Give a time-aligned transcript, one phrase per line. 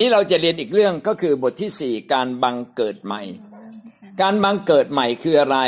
[0.00, 3.22] นี่เราจะเรียนอีกเรื่องก็คือบทที่สี่การบังเกิดใหม่
[4.22, 5.58] การบังเกิดใหม่คืออะไร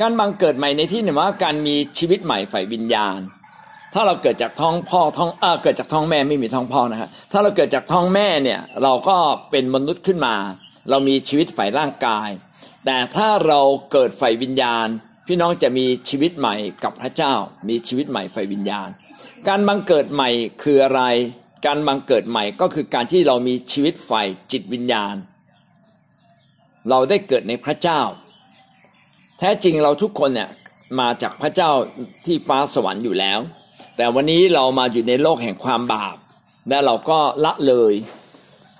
[0.00, 3.18] การบังเกิดใหม่ในที่หนึ่งว่าการมีชีวิตใหม่ฝ่ายวิญญาณ
[3.94, 9.16] ถ้าเราเกิดจากท้องพ่อท้องเออเกิดจากท้องแม่ไม่มีท้องพ่อนะฮะถ้าเราเกิดจากท้องแม่เนี่ยเราก็
[9.50, 10.36] เป็นมนุษย์ขึ้นมา
[10.90, 12.28] เรามีชีวิตฝ่ายร่างกาย
[12.84, 13.60] แต่ถ้าเรา
[13.92, 14.86] เกิดฝ่ายวิญญาณ
[15.26, 17.34] พี่น้องจะมีชีวิตใหม่กับพระเจ้า
[17.68, 18.88] มีชีวิตใหม่ฝ่ายวิญญาณ
[19.48, 20.30] การบังเกิดใหม่
[20.62, 21.02] คืออะไร
[21.66, 25.14] การบังเกิดใหม่ก็คือการที่เรามีชีวิตฝ่ายจิตวิญญาณ
[26.90, 28.00] เราได้เกิดในพระเจ้า
[29.38, 30.50] แท้จริงเราทุกคนเนี่ย
[31.00, 31.70] มาจากพระเจ้า
[32.26, 33.38] ที่ฟ้าสวรรค์อยู่แล้ว
[33.96, 36.16] แต่วันนี้เรามาอยู่ในโลกแห่งความบาป
[36.68, 37.94] และเราก็ละเลย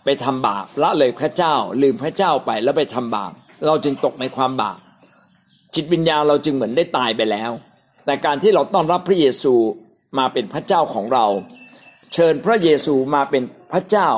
[0.05, 3.33] ไปทำบาปละเลยพระเจ้า ลืมพระเจ้าไปแล้วไปทำบาป
[3.67, 4.79] เราจึงตกในความบาป
[5.75, 7.51] จิตวิญญาณเราจึงเหมือนได้ตายไปแล้ว
[8.05, 9.55] แต่การที่เราต้อนรับพระเยซู
[10.19, 11.27] มาเป็นพระเจ้าของเรา
[12.15, 14.09] เชิญพระเยซูมาเป็นพระเจ้า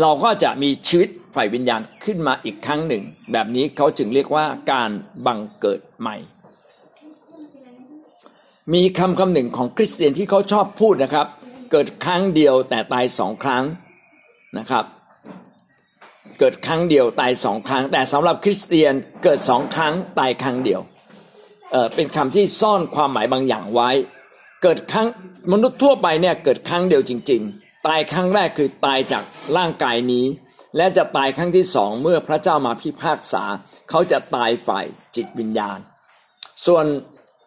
[0.00, 4.90] เราก็จะมีชีวิตฝ่ายวิญญาณขึ้นมาอีกครั้งหนึ่ง แบบนี้เขาจึงเรียกว่าการ
[5.26, 6.16] บังเกิดใหม่
[8.74, 11.26] มีคำคำหนึ่งของคริสเตียนที่เขาชอบพูดนะครับ
[11.72, 13.64] เกิดครั้งเดียวแต่ตายสองครั้ง
[14.58, 14.84] นะครับ
[16.38, 18.94] เกิดครั้งเดียวตายสองครั้ง แต่สำหรับคริสเตียน
[19.24, 20.80] เกิดสองครั้งตายครั้งเดียว
[21.72, 23.90] เเป็นคำที่ซ่อนความหมายบางอย่างไว้
[24.62, 25.08] เกิดครั้ง
[25.52, 29.24] มนุษย์ทั่วไปเนี่ยเกิดครั้งเดียวจริง ๆ ตายครั้งแรกคือตายจาก
[29.56, 30.26] ร่างกายนี้
[30.76, 33.44] และจะตายครั้งที่สองเมื่อพระเจ้ามาพิพากษา
[33.90, 35.78] เขาจะตายฝ่ายจิตวิญญาณ
[36.66, 36.84] ส่วน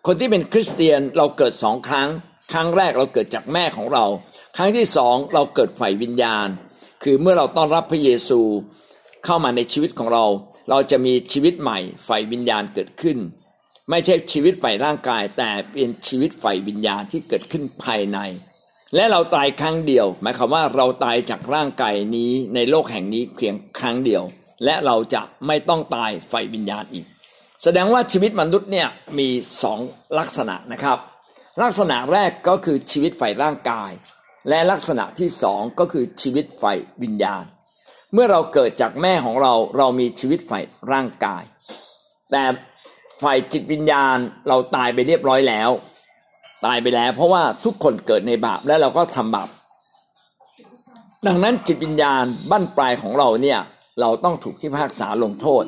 [0.06, 2.10] คนที่เป็นคริสเตียนเราเกิดสองครั้ง
[2.54, 4.06] ครั้งแรกเราเกิดจากแม่ของเรา
[4.58, 6.48] ครั้งที่สองเราเกิดฝ่ายวิญญาณ
[7.04, 8.42] คือเมื่อเราต้อนรับพระเยซู
[9.26, 10.26] เข้ามาในชีวิตของเรา
[10.70, 13.18] เราจะมีชีวิตใหม่ฝ่ายวิญญาณเกิดขึ้น
[13.90, 18.20] ไม่ใช่ชีวิตฝ่ายร่างกาย แต่เป็นชีวิตฝ่ายวิญญาณที่เกิดขึ้นภายใน
[18.96, 24.24] และเราตายครั้งเดียว หมายความว่าเราตายจากร่างกายนี้ในโลกแห่งนี้เพียงครั้งเดียว
[24.66, 27.06] และเราจะไม่ต้องตายฝ่ายวิญญาณอีก
[27.64, 28.88] แสดงว่าชีวิตมนุษย์เนี่ย
[29.20, 29.30] มี
[29.64, 29.80] สอง
[30.20, 30.98] ลักษณะนะครับ
[31.62, 33.92] ลักษณะแรกก็คือชีวิตฝ่ายร่างกาย
[34.50, 37.44] และลักษณะที่สองก็คือชีวิตฝ่ายวิญญาณ
[38.14, 41.44] เมื่อเราเกิดจากแม่ของเราเรามีชีวิตฝ่ายร่างกาย
[42.32, 42.44] แต่
[43.24, 44.18] ฝ่ายจิตวิญญาณ
[44.48, 45.70] เราตายไปเรียบร้อยแล้ว
[46.66, 49.50] ตายไปแล้ว เพราะว่าทุกคนเกิดในบาปและเราก็ทำบาป
[51.28, 53.60] ดังนั้นจิตวิญญาณบั้นปลายของเราเนี่ย
[54.02, 55.64] เราต้องถูกที่พากษาลงโทษ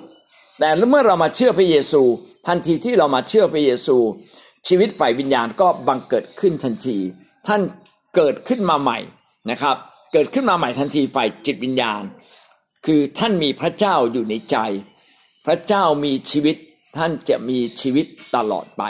[0.59, 2.01] แต่เมื่อเรามาเชื่อพระเยซู
[2.47, 3.97] ทันทีที่เรามาเชื่อพระเยซู
[4.67, 6.97] ชีวิตฝ่ายวิญญาณก็บังเกิดขึ้นทันที
[7.47, 7.61] ท่าน
[8.15, 8.99] เกิดขึ้นมาใหม่
[9.51, 9.75] นะครับ
[10.13, 12.01] เกิดขึ้นมาใหม่ทันทีฝ่ายจิตวิญญาณ
[12.85, 14.57] คือท่านมีพระเจ้าอยู่ในใจ
[15.45, 16.55] พระเจ้ามีชีวิต
[16.97, 18.83] ท่านจะมีชีวิตตลอดไป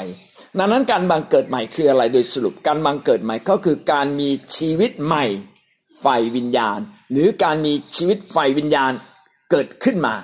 [0.57, 5.25] ดังนั้นการบังเกิดใหม่คืออะไรโดยสรุปการบังเกิดใหม่ก็คือการมีชีวิตใหม่
[6.01, 6.79] ไฟวิญญาณ
[7.11, 8.91] หรือการมีชีวิตไฟวิญญาณ
[9.51, 10.15] เกิดขึ้นมา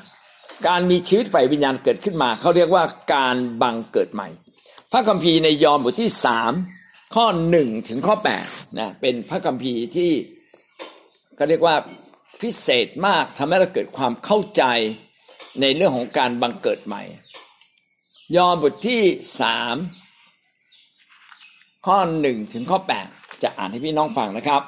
[0.67, 2.83] การมีชีวิตไฟวิญญาณเกิดขึ้นมาเขาเรียกว่า
[3.13, 4.27] การบังเกิดใหม่
[4.91, 6.51] พระคัมภีร์ในยอห์นบทที่สาม
[7.15, 8.45] ข้อหนึ่งถึงข้อแปด
[8.79, 10.11] นะเป็นพระคัมภีร์ที่
[11.35, 11.75] เขาเรียกว่า
[12.41, 14.63] พิเศษมากทำให้เราเกิดความเข้าใจ
[15.61, 17.01] ในเรื่องของการบังเกิดใหม่
[18.35, 19.01] ยอห์นบทที่
[19.41, 19.75] สาม
[21.85, 23.07] ข้อหนึ่งถึงข้อแปด
[23.41, 24.61] จะอ่านให้พี่น้องฟังนะครับ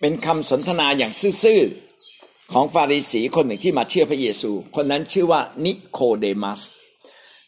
[0.00, 1.12] เป็นคำสนทนาอย่าง
[1.44, 6.60] ซื่อๆของฟาริสีคนหนึ่งที่มาเชื่อพระเยซู คนนั้นชื่อว่านิโคเดมัส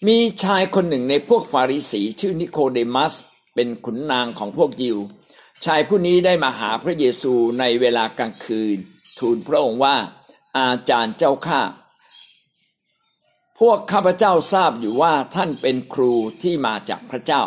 [0.06, 3.14] มีชายคนหนึ่งในพวกฟาริสีชื่อนิโคเดมัส
[3.54, 4.98] เป็นขุนนางของพวกยิว
[5.64, 8.76] ชายผู้นี้ได้มาหาพระเยซูในเวลากลางคืน
[9.18, 9.96] ทูลพระองค์ว่า
[10.58, 11.60] อาจารย์เจ้าข้า
[13.66, 16.12] พวกข้าพเจ้าทราบอยู่ว่าท่านเป็นครู
[16.42, 17.42] ที่มาจากพระเจ้า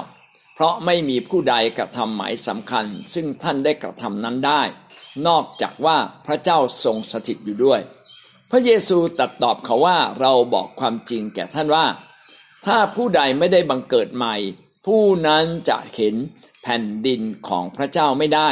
[0.55, 4.61] เพราะไม่มีผู้ใดกระทำหมายสำคัญ ซึ่งท่านได้กระทำนั้นได้
[5.27, 7.79] นอกจากว่าพระเจ้าทรงสถิตอยู่ด้วย
[8.51, 11.85] พระเยซูตรัสตอบเขาว่าเราบอกความจริงแก่ท่านว่า
[12.65, 14.35] ถ้าผู้ใดไม่ได้บังเกิดใหม่
[14.85, 16.15] ผู้นั้นจะเห็น
[16.63, 18.49] แผ่นดินของพระเจ้าไม่ได้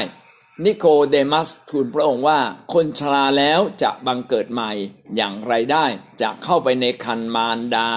[0.62, 2.40] นิโคเดมัสทูลพระองค์ว่า
[2.74, 4.72] คนชราแล้วจะบังเกิดใหม่
[5.16, 5.86] อย่างไรได้
[6.22, 7.90] จะเข้าไปในคันมารดา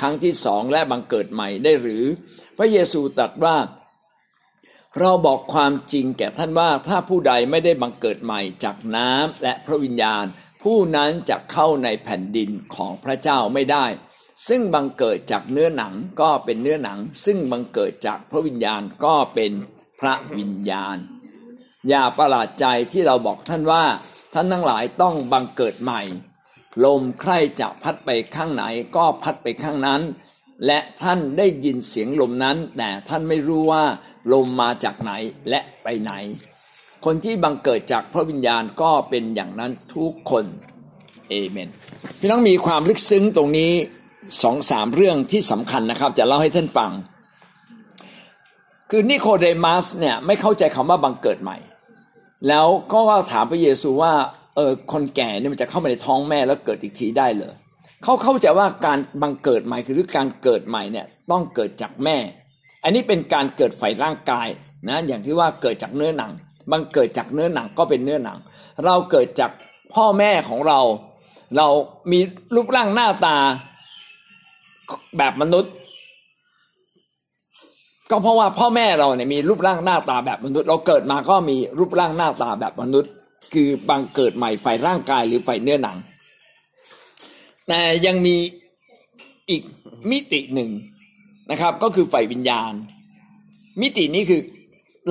[0.00, 2.04] ครั้งที่สองและบังเกิดใหม่ได้หรือ
[2.58, 3.56] พระเยซูตรัสว่า
[4.98, 10.24] เราบอกความจริงแก่ท่านว่าถ้าผู้ใดไม่ได้บังเกิดใหม่จากน้ำและพระวิญญาณ
[10.62, 13.86] ผู้นั้นจะเข้าในแผ่นดินของพระเจ้าไม่ได้
[14.48, 19.52] ซึ่งบังเกิดจากเนื้อหนังก็เป็นเนื้อหนัง ซึ่งบังเกิดจากพระวิญญาณก็เป็น
[20.00, 20.96] พระวิญญาณ
[21.88, 23.84] อย่าประหลาดใจที่เราบอกท่านว่า
[24.34, 26.02] ท่านทั้งหลายต้องบังเกิดใหม่
[26.84, 28.64] ลมใครจะพัดไปข้างไหน
[28.96, 30.02] ก็พัดไปข้างนั้น
[30.66, 33.84] และท่านได้ยินเสียงลมนั้น แต่ท่านไม่รู้ว่า
[34.32, 35.12] ลมมาจากไหน
[35.48, 36.12] และไปไหน
[37.04, 40.44] คนที่บังเกิดจากพระวิญญาณก็เป็นอย่างนั้นทุกคน
[41.28, 41.68] เอเมน
[42.18, 43.72] พี่น้องมีความลึกซึ้งตรงนี้
[44.42, 46.90] สองสามเรื่องที่สำคัญนะครับ จะเล่าให้ท่านฟัง
[48.90, 51.56] คือนิโคเดมัสเนี่ยไม่เข้าใจคำว่าบังเกิดใหม่
[52.48, 53.00] แล้วก็
[53.32, 54.12] ถามพระเยซูว่า
[54.56, 57.54] เออคนแก่เนี่ยมันจะเข้ามาในท้องแม่แล้วเกิดอีกทีได้เลย
[58.02, 62.16] เขาเข้าใจว่าการบังเกิดใหม่คือการเกิดใหม่เนี่ยต้องเกิดจากแม่
[62.84, 64.48] อันนี้เป็นการเกิดฝ่ายร่างกาย
[64.88, 66.32] นะอย่างที่ว่าเกิดจากเนื้อหนัง
[66.70, 68.38] บังเกิดจากเนื้อหนังก็เป็นเนื้อหนัง
[68.84, 69.50] เราเกิดจาก
[69.94, 70.80] พ่อแม่ของเรา
[71.56, 71.66] เรา
[72.10, 72.20] มี
[72.54, 73.36] รูปร่างหน้าตา
[75.18, 75.72] แบบมนุษย์
[78.10, 83.10] ก็เพราะว่าพ่อแม่เราเนี่ยมีรูปร่างหน้าตาแบบมนุษย์ เราเกิดมาก็มีรูปร่างหน้าตาแบบมนุษย์
[83.54, 85.96] คือบังเกิดใหม่ฝ่ายร่างกายหรือฝ่ายเนื้อหนัง
[87.68, 88.36] แต่ยังมี
[89.50, 89.62] อีก
[90.10, 90.70] มิติหนึ่ง
[91.50, 92.72] นะครับ ก็คือฝ่ายวิญญาณ
[93.80, 94.40] มิตินี้คือ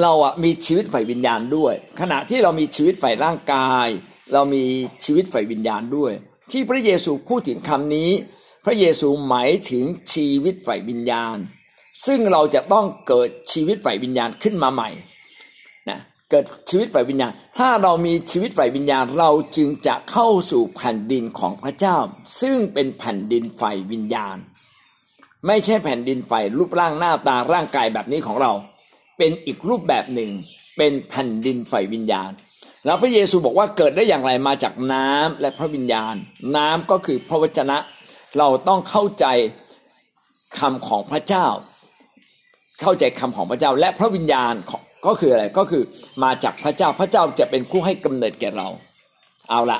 [0.01, 3.87] เราอะมีชีวิตฝ่ายวิญญาณด้วย ขณะที่เรามีชีวิตฝ่ายร่างกาย
[4.33, 4.63] เรามี
[5.05, 6.11] ชีวิตฝ่ายวิญญาณด้วย
[6.51, 8.09] ที่พระเยซูพูดถึงคำนี้
[8.65, 9.83] พระเยซูหมายถึง
[10.13, 11.37] ชีวิตฝ่ายวิญญาณ
[12.05, 14.89] ซึ่งเราจะต้องเกิดชีวิตฝ่ายวิญญาณขึ้นมาใหม่
[15.89, 15.99] นะ
[16.29, 21.97] เกิดชีวิตฝ่ายวิญญาณ ถ้าเรามีชีวิตฝ่ายวิญญาณเราจึงจะเข้าสู่แผ่นดินของพระเจ้า
[22.41, 24.37] ซึ่งเป็นแผ่นดินฝ่ายวิญญาณ
[25.47, 28.51] ไม่ใช่แผ่นดินฝ่ายรูปร่างหน้าตาร่างกายแบบนี้ของเรา
[29.17, 30.31] เป็นอีกรูปแบบหนึ่ง
[30.77, 32.31] เป็นแผ่นดินไฟวิญญาณ
[32.85, 36.15] แล้วพระเยซูบอกว่าเกิดได้อย่างไรมาจากน้ำและพระวิญญาณ
[36.57, 37.77] น้ำก็คือพระวจนะ
[38.37, 39.25] เราต้องเข้าใจ
[40.59, 41.47] คำของพระเจ้า
[42.81, 44.53] เข้าใจคำของพระเจ้าและพระวิญญาณ
[45.05, 45.83] ก็คืออะไรก็คือ
[46.23, 48.67] มาจากพระเจ้าพระเจ้าจะเป็นผู้ให้กำเนิดแก่เรา
[49.49, 49.79] เอาละ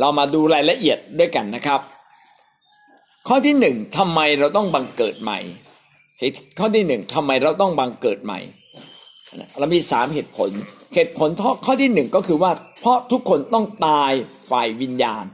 [0.00, 1.80] เรามาดูรายละเอียดด้วยกันนะครับ
[3.28, 5.38] ข้อที่หนึ่งทำไมเราต้องบังเกิดใหม่
[6.58, 8.38] ข้อที่หนึ่งทำไมเราต้องบังเกิดใหม่
[9.58, 10.50] เรามีสามเหตุผล
[10.94, 11.28] เหตุผล
[11.66, 14.12] ข้อที่หนึ่งก็คือว่า เพราะทุกคนต้องตาย
[14.50, 15.24] ฝ่ายวิญญาณ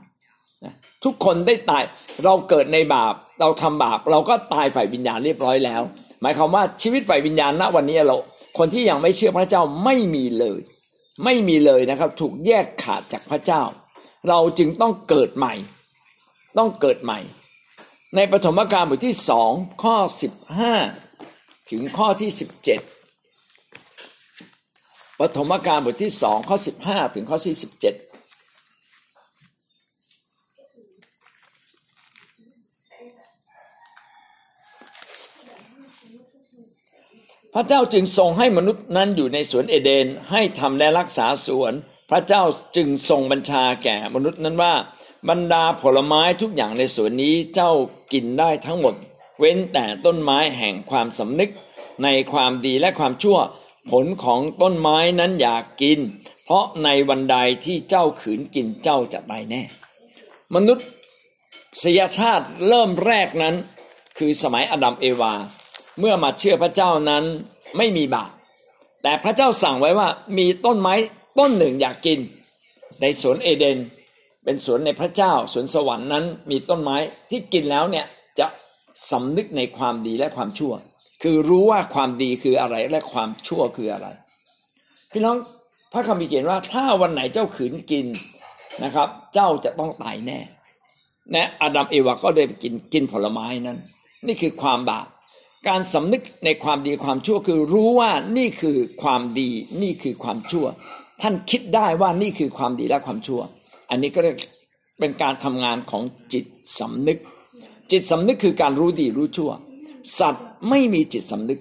[1.04, 1.82] ทุกคนได้ตาย
[2.24, 5.82] เราเกิดในบาป เราทำบาป เราก็ตายฝ่ายวิญญาณเรียบร้อยแล้ว
[6.22, 8.16] หมายความว่าชีวิตฝ่ายวิญญาณณวันนี้เรา
[8.58, 10.60] คนที่ยังไม่เชื่อพระเจ้าไม่มีเลย
[11.24, 13.62] ไม่มีเลยนะครับ ถูกแยกขาดจากพระเจ้า
[14.28, 15.54] เราจึงต้องเกิดใหม่
[16.58, 17.20] ต้องเกิดใหม่
[18.16, 19.50] ในปฐมกาลบทที่สอง
[19.82, 20.74] ข้อสิบห้า
[21.70, 22.80] ถึงข้อที่สิบเจ็ด
[25.20, 27.94] ปฐมกาลบทที่สองข้อสิบห้าถึงข้อที่สิบเจ็ด
[37.54, 41.72] พระเจ้าจึงทรงให้มนุษย์นั้นอยู่ในสวนเอเดนให้ทำและรักษาสวน
[42.10, 42.42] พระเจ้า
[42.76, 44.74] จึงทรงบัญชาแก่มนุษย์นั้นว่า
[45.28, 47.72] บรรดาผลไม้ทุกอย่างในสวนนี้เจ้า
[48.12, 48.94] กินได้ทั้งหมด
[49.38, 51.50] เว้นแต่ต้นไม้แห่งความสำนึก
[52.02, 53.38] ในความดีและความชั่ว
[53.90, 55.98] ผลของต้นไม้นั้นอยากกิน
[56.44, 59.62] เพราะในวันใดที่เจ้าขืนกินเจ้าจะตายแน่
[60.54, 60.86] มนุษย์
[61.82, 63.54] สยชาติเริ่มแรกนั้น
[64.18, 65.34] คือสมัยอดัมเอวา
[65.98, 67.24] เมื่อมาเชื่อพระเจ้านั้น
[67.76, 68.30] ไม่มีบาป
[69.02, 70.08] แต่พระเจ้าสั่งไว้ว่า
[70.38, 70.94] มีต้นไม้
[71.38, 72.18] ต้นหนึ่งอยากกิน
[73.00, 73.78] ในสวนเอเดน
[74.44, 76.96] เป็นสวนในพระเจ้าสวนสวรรค์นั้น มีต้นไม้
[77.30, 78.06] ที่กินแล้วเนี่ย
[78.38, 78.46] จะ
[79.10, 80.72] สำนึกในความดีและความชั่ว
[81.22, 84.08] คือรู้ว่าความดีคืออะไรและความชั่วคืออะไร
[85.12, 85.36] พี่น้อง
[85.92, 88.06] พระคัมภีร์เขียนว่าถ้าวันไหนเจ้าขืนกิน
[88.84, 90.38] นะครับ เจ้าจะต้องตายแน่
[91.34, 93.78] นะอาดัมเอวาก็ได้ไปกินกินผลไม้นั้น
[94.26, 95.06] นี่คือความบาป
[95.68, 99.50] การสำนึกในความดีความชั่วคือรู้ว่านี่คือความดี
[99.82, 100.66] นี่คือความชั่ว
[101.22, 103.40] ท่านคิดได้ว่านี่คือความดีและความชั่ว
[103.90, 104.36] อันนี้ก็เรียก
[105.00, 106.02] เป็นการทำงานของ
[106.32, 106.44] จิต
[106.80, 107.18] สำนึก
[107.90, 109.50] จิตสำนึกคือการรู้ดีรู้ชั่ว
[110.20, 111.60] สัตว์ไม่มีจิตสำนึก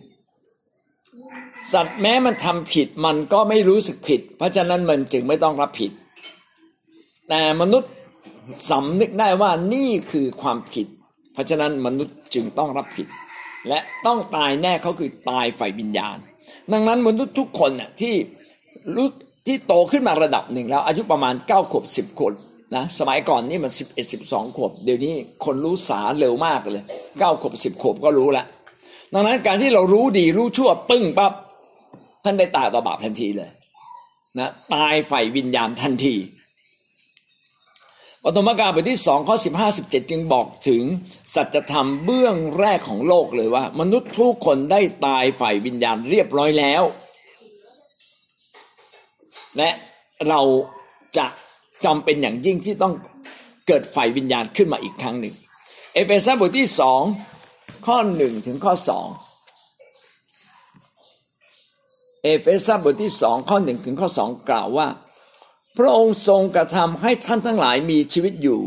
[1.74, 5.91] สัตว์แม้มันทำผิดมันก็ไม่รู้สึกผิด เพราะฉะนั้นมันจึงไม่ต้องรับผิด
[7.29, 7.91] แต่มนุษย์
[8.70, 10.88] สำนึกได้ว่านี่คือความผิด
[11.34, 13.08] เพราะฉะนั้นมนุษย์จึงต้องรับผิด
[13.68, 16.18] และต้องตายแน่เขาคือตายฝ่ายวิญญาณ
[16.72, 18.13] ดังนั้นมนุษย์ทุกคนเนี่ยที่
[18.96, 19.08] รู้
[19.48, 22.34] ที่โตขึ้นมาระดับหนึ่งแล้วอายุประมาณเก้าขวบสิบขวบ
[22.75, 25.13] นะสมัยก่อนนี่มันสิบเอ็ดสิบสองขวบเดี๋ยวนี้
[25.46, 26.84] คนรู้สาเร็วมากเลย
[27.20, 28.46] เก้าขวบสิบขวบก็รู้แล้ว
[29.13, 31.34] ดังนั้นการที่เรารู้ดีรู้ชั่วปึ้งปั๊บ
[32.24, 33.50] ท่านได้ตายต่อบาปทันทีเลย
[34.39, 36.15] นะตายฝ่ายวิญญาณทันที
[38.25, 40.83] ปฐมกาลบทที่สองข้อสิบห้าสิบเจ็ดจึงบอกถึง
[41.35, 46.83] สัจธรรมเบื้องแรกของโลกเลยว่า มนุษย์ทุกคนได้ตายฝ่ายวิญญาณเรียบร้อยแล้ว
[49.57, 49.69] และ
[50.29, 50.41] เรา
[51.17, 51.25] จะ
[51.85, 52.93] จำเป็นอย่างยิ่งที่ต้อง
[53.67, 55.35] เกิดฝ่ายวิญญาณขึ้นมาอีกครั้งหนึ่ง
[55.93, 57.01] เอเฟซัสบทที่สอง
[57.87, 59.07] ข้อหนึ่งถึงข้อสอง
[62.23, 64.87] เอเฟซัสบทที่สองข้อหนึ่งถึงข้อสองกล่าวว่า
[65.77, 68.61] พระองค์ทรงกระทำให้ท่านทั้งหลายมีชีวิตอยู่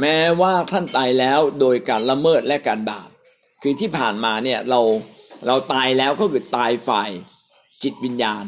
[0.00, 3.08] แม้ว่าท่านตายแล้วโดยการละเมิดและการบาป
[3.62, 4.80] คือที่ผ่านมาเนี่ยเรา
[5.46, 7.10] เราตายแล้วก็คือตายฝ่าย
[7.82, 8.44] จิตวิญญาณ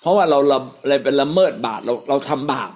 [0.00, 0.58] เพราะว่าเราเรา
[1.04, 2.72] เป็นละเมิดบาปเราเราทำบาป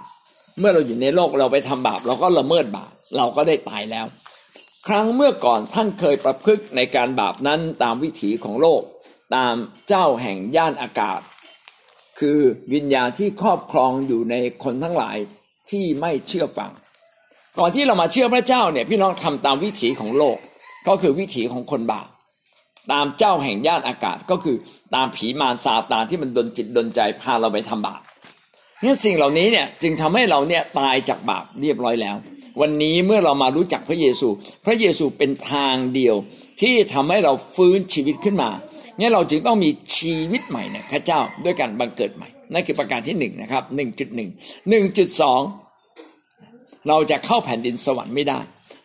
[0.58, 4.06] เมื่อเราอยู่ในโลกเราไปทำบาปเราก็ละเมิดบาปเราก็ได้ตายแล้ว
[4.88, 8.82] ครั้งเมื่อก่อนท่านเคยประพฤติในการบาปนั้นตามวิถีของโลก
[9.34, 9.54] ตาม
[9.88, 11.20] เจ้าแห่งย่านอากาศ
[12.18, 12.38] คือ
[12.74, 14.34] วิญญาณที่ครอบครองอยู่ใน
[14.64, 15.16] คนทั้งหลาย
[15.70, 16.70] ที่ไม่เชื่อฟัง
[17.58, 20.36] ก่อนที่เรามาเชื่อพระเจ้าเนี่ยพี่น้องทำตามวิถีของโลก
[20.88, 22.08] ก็คือวิถีของคนบาป
[22.92, 24.56] ตามเจ้าแห่งย่านอากาศก็คือ
[24.94, 28.00] ตามผีมารซาตานที่มันดนจิตดนใจพาเราไปทำบาป
[28.80, 32.16] เนี่ยสิ่งเหล่านี้เนี่ยจึงทำให้เราเนี่ยตายจากบาปเรียบร้อยแล้ว
[32.60, 34.28] วันนี้เมื่อเรามารู้จักพระเยซู
[34.64, 36.16] พระเยซูเป็นทางเดียว
[36.60, 38.50] ที่ทำให้เราฟื้นชีวิตขึ้นมา
[38.98, 44.30] นี่เราจึงต้องมีชีวิตใหม่ในพระเจ้าด้วยการบังเกิดใหม่นั่นคือประการที่หนึ่งนะครับหนึ่งจุดหนึ่ง
[44.70, 45.40] หนึ่งจุดสอง
[46.88, 48.40] เราจะเข้าแผ่นดินสวรรค์ไม่ได้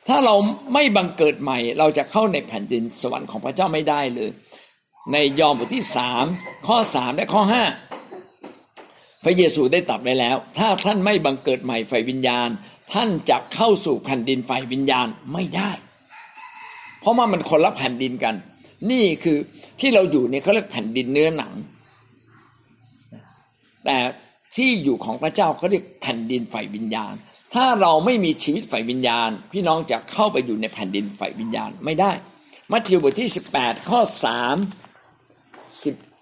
[0.07, 0.35] ถ้าเรา
[0.73, 4.31] ไม่บังเกิดใหม่ เราจะเข้าในแผ่นดินสวรรค์ของพระเจ้าไม่ได้เลย
[5.11, 6.25] ในยอห์นบทที่สาม
[6.67, 7.63] ข้อสามและข้อห้า
[9.23, 12.49] พระเยซูได้ตรัสไว้แล้ว ถ้าท่านไม่บังเกิดใหม่ฝ่ายวิญญาณ
[12.93, 15.71] ท่านจะเข้าสู่แผ่นดินฝ่ายวิญญาณไม่ได้
[16.99, 18.35] เพราะว่ามันคนละแผ่นดินกัน
[18.91, 19.37] นี่คือ
[19.79, 21.53] ที่เราอยู่เนี่ยเขาเรียกแผ่นดินเนื้อหนัง
[23.85, 23.97] แต่
[24.55, 27.13] ที่อยู่ของพระเจ้าเขาเรียกแผ่นดินฝ่ายวิญญาณ
[27.53, 32.11] ถ้าเราไม่มีชีวิตฝ่ายวิญญาณ พี่น้องจะเข้าไปอยู่ในแผ่นดินฝ่ายวิญญาณไม่ได้
[32.71, 34.13] มัทธิวบทที่18ข้อ3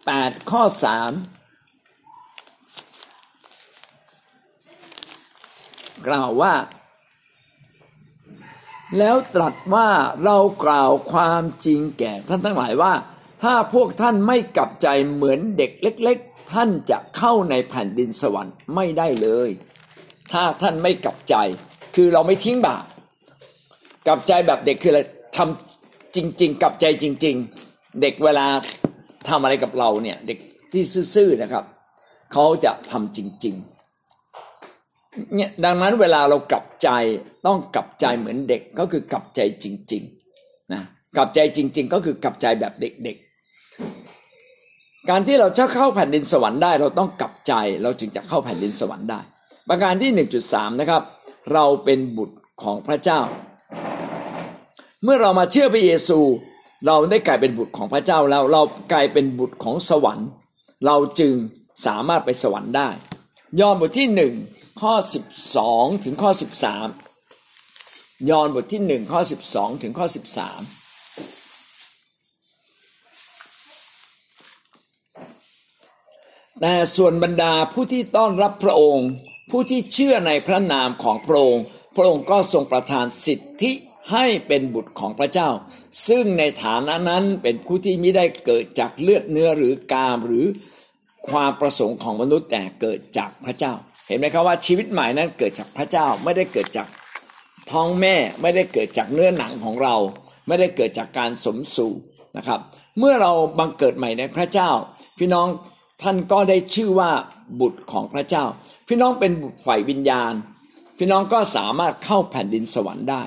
[0.10, 1.28] 18ข้อ3
[6.08, 6.54] กล่าวว่า
[8.98, 9.90] แล้วตรัสว่า
[10.26, 12.94] เรากล่าวความจริงแก่ท่านทั้งหลายว่า
[13.44, 19.50] ถ้าพวกท่านไม่กลับใจเหมือนเด็กเล็ก ๆ ท่านจะเข้าในแผ่นดินสวรรค์ไม่ได้เลย
[20.32, 21.36] ถ้าท่านไม่กลับใจ
[21.96, 22.86] คือเราไม่ทิ้งบาป
[24.08, 25.02] กลับใจแบบเด็กคืออะไร
[25.38, 27.36] ทำจริง ๆ กลับใจจริง
[27.68, 28.48] ๆ เด็กเวลา
[29.28, 30.40] ทำอะไรกับเราเนี่ย เด็ก
[30.72, 30.84] ที่
[31.16, 31.64] ซื่อๆนะครับ
[32.34, 33.81] เขาจะทำจริง ๆ
[35.36, 36.90] เนี่ยดังนั้นเวลาเรากลับใจ
[37.48, 40.82] ต้องกลับใจเหมือนเด็กก็คือกลับใจจริงๆนะ
[41.18, 47.54] กลับใจจริง ๆ ก็คือกลับใจแบบเด็กๆ การที่เราจะเข้าแผ่นดินสวรรค์ได้เราต้องกลับใจ
[47.84, 49.20] เราจึงจะเข้าแผ่นดินสวรรค์ได้
[49.70, 50.12] ประการที่
[50.48, 51.04] 1.3 นะครับ
[51.54, 53.22] เราเป็นบุตรของพระเจ้า
[55.04, 56.20] เมื่อเรามาเชื่อพระเยซู
[56.88, 60.30] เราได้กลายเป็นบุตรของพระเจ้าแล้วเรากลายเป็นบุตรของสวรรค์
[60.86, 61.34] เราจึง
[61.86, 62.90] สามารถไปสวรรค์ได้
[63.60, 64.34] ยอห์นบทที่หนึ่ง
[64.80, 64.94] ข้อ
[65.50, 66.32] 12 ถึงข้อ
[67.28, 70.16] 13 ยอห์นบทที่หนึ่งข้อ 12 ถึงข้อ 13
[76.62, 79.08] แต่ส่วนบรรดาผู้ที่ต้อนรับพระองค์
[79.52, 81.64] ผู้ที่เชื่อในพระนามของพระองค์
[81.96, 83.72] พระองค์ก็ทรงประทานสิทธิ
[84.12, 85.50] ให้เป็นบุตรของพระเจ้า
[86.08, 90.46] ซึ่งในฐานะนั้นเป็นผู้ที่ไม่ได้เกิดจากเลือดเนื้อหรือกามหรือ
[91.30, 93.74] ความประสงค์ของมนุษย์แต่เกิดจากพระเจ้า
[94.08, 96.88] เห็นไหมครับว่าชีวิตใหม่นั้นเกิดจากพระเจ้าไม่ได้เกิดจาก
[97.72, 99.96] ท้องแม่ไม่ได้เกิดจากเนื้อหนังของเรา
[100.48, 101.94] ไม่ได้เกิดจากการสมสู่
[102.38, 102.60] นะครับ
[103.00, 104.70] เมื่อเราบังเกิดใหม่ในพระเจ้า
[105.20, 105.48] พี่น้อง
[106.02, 107.12] ท่านก็ได้ชื่อว่า
[107.60, 108.44] บุตรของพระเจ้า
[108.88, 110.34] พี่น้องเป็นบุตรฝ่ายวิญญาณ
[110.98, 113.24] พี่น้องก็สามารถเข้าแผ่นดินสวรรค์ได้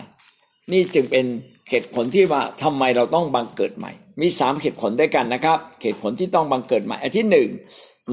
[0.72, 1.24] นี่จึงเป็น
[1.70, 7.48] เหตุผลที่ว่าทำไมเราต้องบังเกิดใหม่ มีสามเหตุผลด้วยกันนะครับ เหตุผลที่ต้องบังเกิดใหม่อันที่หนึ่ง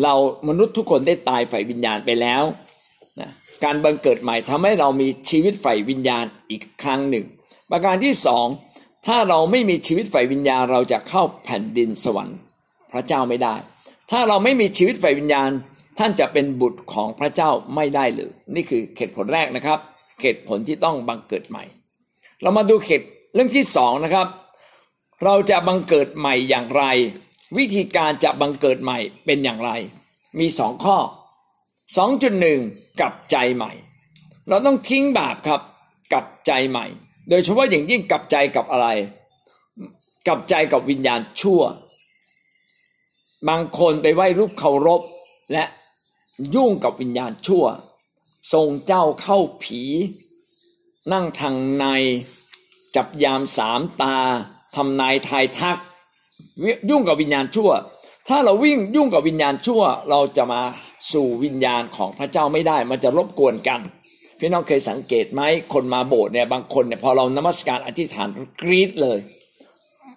[0.03, 0.13] เรา
[0.50, 2.43] มนุษย์ทุกคนได้ตายฝ่ายวิญญาณไปแล้ว
[3.19, 3.31] นะ
[3.63, 7.25] การบังเกิดใหม่ทำให้เรามีชีวิตฝ่ายวิญญาณอีกครั้งหนึ่ง
[7.71, 8.45] ประการที่สอง
[9.07, 12.38] ถ้าเราไม่มีชีวิตฝ่ายวิญญาณ เราจะเข้าแผ่นดินสวรรค์
[12.91, 13.55] พระเจ้าไม่ได้
[14.12, 15.50] ถ้าเราไม่มีชีวิตฝ่ายวิญญาณ
[16.00, 19.79] ท่านจะเป็นบุตรของพระเจ้าไม่ได้เลยนี่คือเหตุผลแรกนะครับ
[20.21, 21.63] เหตุผลที่ต้องบังเกิดใหม่
[22.41, 24.27] เรามาดูเหตุเรื่องที่สองนะครับ
[25.24, 26.83] เราจะบังเกิดใหม่อย่างไร
[27.58, 29.72] วิธีการจะบังเกิดใหม่เป็นอย่างไร
[30.39, 30.98] มีสองข้อ
[32.17, 33.72] 2.1 กลับใจใหม่
[34.48, 35.62] เราต้องทิ้งบาปครับ
[36.12, 36.86] กลับใจใหม่
[37.29, 38.88] โดยเฉพาะอย่างยิ่งกลับใจกับอะไร
[40.27, 41.62] กลับใจกับวิญญาณชั่ว
[43.50, 45.01] บางคนไปไหว้รูปเคารพ
[45.51, 45.63] และ
[46.55, 47.65] ยุ่งกับวิญญาณชั่ว
[48.53, 49.81] ทรงเจ้าเข้าผี
[51.12, 51.86] นั่งทางใน
[52.96, 54.17] จับยามสามตา
[54.75, 55.79] ทำนายทายทัก
[56.89, 57.72] ยุ่งกับวิญญาณชั่ว
[58.27, 60.62] ถ้าเราวิ่งยุ่งกับวิญญาณชั่ว เราจะมา
[61.13, 63.79] สู่วิญญาณของพระเจ้าไม่ได้ มันจะรบกวนกัน
[64.39, 65.41] พี่น้องเคยสังเกตไหม
[65.74, 68.27] คนมาโบสถ์เนี่ยบางคนเนี่ยพอเรานมัสการอธิษฐาน
[68.62, 69.20] กรีดเลย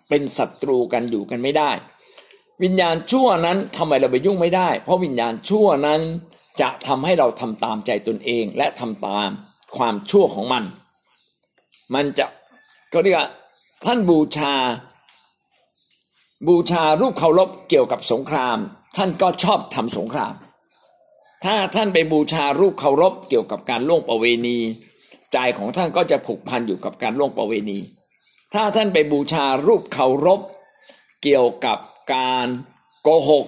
[0.08, 1.70] เป็นศัตรูกันอยู่กันไม่ได้
[2.62, 6.00] วิญญาณชั่วนั้นทำไมเราไปยุ่งไม่ได้ เพราะวิญญาณชั่วนั้น
[6.60, 9.30] จะทำให้เราทำตามใจตนเอง และทำตาม
[9.76, 10.64] ความชั่วของมัน
[11.94, 12.26] มันจะ
[12.92, 13.28] ก็เรียกว่า
[13.84, 14.54] ท่านบูชา
[16.48, 18.58] บูชารูปเคารพเกี่ยวกับสงคราม
[18.96, 20.34] ท่านก็ชอบทำสงคราม
[21.44, 24.58] ถ้าท่านไปบูชารูปเคารพเกี่ยวกับการล่วงประเวณี
[25.32, 27.78] ใจของท่านก็จะผูกพันอยู่กับการล่วงประเวณี
[28.54, 30.40] ถ้าท่านไปบูชารูปเคารพ
[31.22, 31.78] เกี่ยวกับ
[32.14, 32.46] การ
[33.02, 33.46] โกหก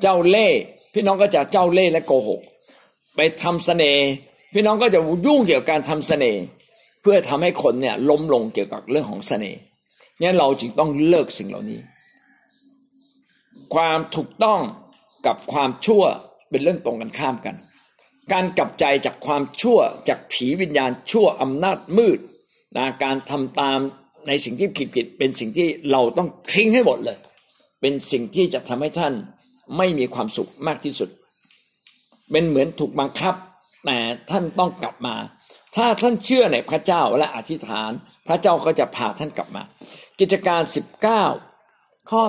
[0.00, 0.60] เจ้าเล่ห์
[0.94, 2.40] พี่น้องก็จะเจ้าเล่ห์และโกหก
[3.16, 4.04] ไปทำเสน่ห์
[4.54, 6.40] พี่น้องก็จะยุ่งเกี่ยวกับการทำเสน่ห์
[7.02, 9.58] เพื่อทำให้คนเนี่ยล้มลงเกี่ยวกับเรื่องของเสน่ห์
[10.22, 11.78] งั้นเราจึงต้องเลิกสิ่งเหล่านี้
[13.74, 14.60] ความถูกต้อง
[15.26, 16.04] กับความชั่ว
[16.50, 17.56] เป็นเรื่องตรงกันข้ามกัน
[18.32, 22.18] การกลับใจจากความชั่วจากผีวิญญาณชั่วอำนาจมืด
[22.76, 23.78] นะการทำตาม
[24.26, 27.18] ในสิ่งที่ผิดผิดเป็นสิ่งที่เราต้องทิ้งให้หมดเลย
[27.80, 29.14] เป็นสิ่งที่จะทำให้ท่าน
[29.76, 31.10] ไม่มีความสุขมากที่สุด
[32.30, 33.34] เป็นเหมือนถูกบังคับ
[33.86, 33.98] แต่
[34.30, 35.16] ท่านต้องกลับมา
[35.76, 37.90] ถ้าท่านเชื่อในพระเจ้าและอธิษฐาน
[38.26, 39.62] พระเจ้าก็จะพาท่านกลับมา
[40.20, 40.62] กิจการ
[41.36, 42.24] 19 ข้อ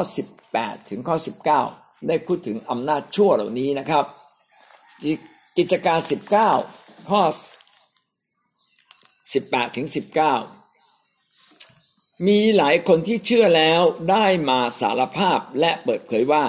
[0.55, 1.15] 8 ถึงข้อ
[1.61, 4.05] 19 ได้พูดถึงอำนาจชั่วเหล่านี้นะครับ
[5.57, 5.99] กิจการ
[6.53, 7.21] 19 ข้อ
[8.89, 9.87] 18 ถึง
[10.83, 16.43] 19 มีหลายคนที่เชื่อแล้วได้มาสารภาพและเปิดเผยว่า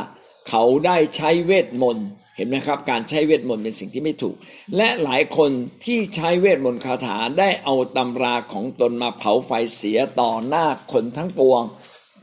[0.48, 4.36] เขาได้ใช้เวทมนต์เห็นไหมครับการใช้เวทมนต์เป็นสิ่งที่ไม่ถูก
[4.76, 5.50] และหลายคน
[5.84, 11.62] ที่ใช้เวทมนต์คาถาได้เอาตำราของตนมาเผาไฟเสียต่อหน้าคนทั้งปวง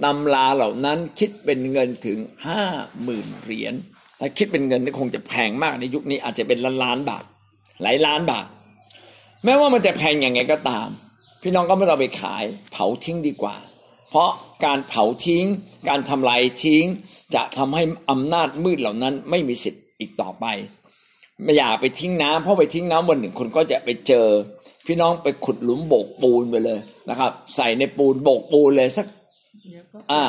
[0.03, 2.61] ตำราเหล่านั้นคิดเป็นเงินถึงห้า
[3.03, 3.73] หมื่นเหรียญ
[4.19, 7.25] ถ้าคิดเป็นเงินนี่คงจะแพงมากในยุคนี้อาจจะเป็นล้านล้านบาท
[7.81, 8.47] หลายล้านบาท
[9.43, 10.87] แม้ว่ามันจะแพงอย่างไงก็ตาม
[11.41, 13.55] พี่น้องก็ไม่ต้องไปขายเผาทิ้งดีกว่า
[14.09, 14.29] เพราะ
[14.65, 15.45] การเผาทิ้ง
[15.89, 16.83] การทำลายทิ้ง
[17.35, 20.45] จะทำให้อำนาจมืดเหล่านั้นไม่มีสิทธิ์อีกต่อไป
[21.43, 24.27] ไม่อย่าไปทิ้งน้ำเพราะไปทิ้งน้ำวันหนึ่งคนก็จะไปเจอ
[24.85, 29.05] พี่น้องไปขุดหลุมโบกปูนไปเลยนะครับ ใส่ในปูนโบกปูนเลยสัก
[30.11, 30.23] อ่า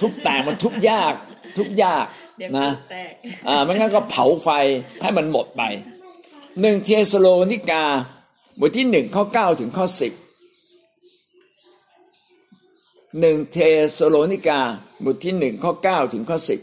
[0.00, 1.14] ทุบแตกมันทุบยาก
[1.56, 2.06] ทุบยาก
[2.58, 2.68] นะ
[3.48, 4.48] อ่าไม่งั้นก็เผาไฟ
[5.02, 5.62] ให้มันหมดไป
[6.60, 7.84] หนึ่งเทสโลนิกา
[8.60, 10.12] บทที่หนึ่งข้อเก้าถึงข้อสิบ
[13.20, 13.58] หนึ่งเท
[13.98, 14.60] สโลนิกา
[15.04, 16.60] บทที่หนึ่งข้อเก้าถึงข้อสิบ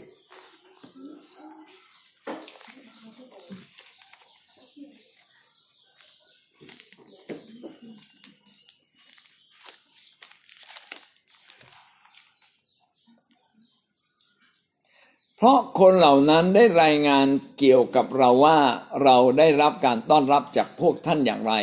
[15.40, 17.26] เพราะคนเหล่านั้นได้รายงาน
[17.58, 18.58] เกี่ยวกับเราว่า
[19.04, 21.54] เราได้รับการต้อนรับจากพวกท่านอย่างไร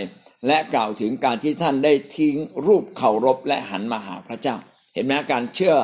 [0.48, 2.36] และกล่าวถึงการที่ท่านได้ทิ้ง
[2.66, 4.56] รูปเคารพและหันมาหาพระเจ้า
[4.94, 5.76] เห็นไหมการเชื่อ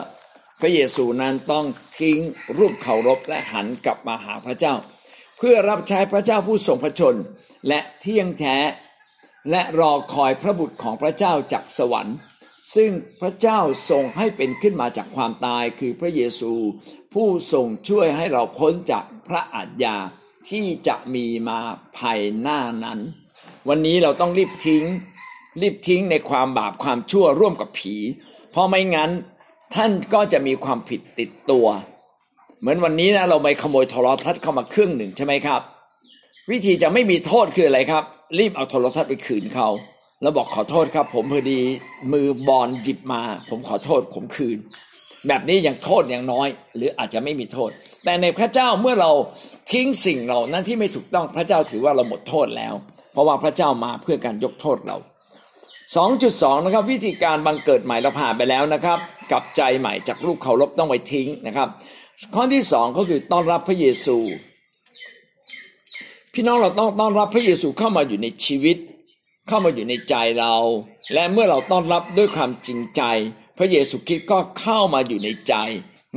[0.61, 1.65] พระเยซูนั้นต้อง
[1.99, 2.19] ทิ้ง
[2.57, 4.73] รูปเคารพและหันกลับมาหาพระเจ้า
[5.37, 7.15] เพื่อรับใช้พระเจ้าผู้ทรงพระชน
[7.67, 8.57] และเที่ยงแท้
[9.51, 12.17] และรอคอยพระบุตรของพระเจ้าจากสวรรค์
[12.75, 16.51] ซึ่งพระเจ้าทรงให้เป็นขึ้นมาจากความตายคือพระเยซู
[17.13, 19.97] ผู้ทรงช่วยให้เราพ้นจากพระอาญา
[20.49, 21.59] ที่จะมีมา
[21.97, 22.99] ภายหน้านั้น
[23.69, 24.85] วันนี้เราต้องรีบทิ้ง
[25.61, 27.95] รีบทิ้งในความบาปความชั่วร่วมกับผี
[28.51, 29.11] เพราะไม่งั้น
[29.75, 31.67] ท่านก็จะมีความผิดติดตัว
[32.59, 35.61] เหมือนวันนี้นะเราไปขโมยโทรทัศน์เข้ามาเครื่องหนึ่งใช่ไหมครับ
[36.51, 38.03] วิธีจะไม่มีโทษคืออะไรครับ
[38.39, 39.69] รีบเอาโทรทัศน์ไปคืนเขา
[40.21, 41.59] แล้วบอกขอโทษครับ ผมพอดี
[42.13, 44.57] มือบอลหยิบมา ผมขอโทษผมคืน
[45.27, 47.69] แบบนี้ยังโทษยังน้อย หรืออาจจะไม่มีโทษ
[48.05, 49.11] แต่ในพระเจ้าเมื่อเรา
[49.71, 52.73] ทิ้งสิ่งเหล่านั้นที่ไม่ถูกต้องพระเจ้าถือว่าเราหมดโทษแล้ว
[53.13, 54.97] เพราะว่าพระเจ้ามาเพื่อการยกโทษเรา
[55.81, 58.99] 2.2 นะครับ วิธีการบังเกิดใหม่เราผ่านไปแล้วนะครับ
[59.31, 61.67] กับใจใหม่จากลูกเคารพต้องไปทิ้งนะครับ
[62.35, 64.17] ข้อที่สองก็คือต้อนรับพระเยซู
[66.33, 68.77] พี่น้องเราต้องต้อนรับพระเยซูเข้ามาอยู่ในชีวิต
[69.47, 70.55] เข้ามาอยู่ในใจเรา
[71.13, 73.01] และเมื่อเราต้อนรับด้วยความจริงใจ
[73.61, 75.53] ระเยซูคริสต์ก็เข้ามาอยู่ในใจ